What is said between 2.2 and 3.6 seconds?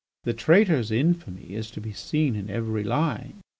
in every line.